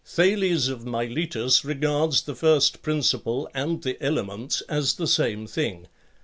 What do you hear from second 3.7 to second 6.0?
the elements as the same thing.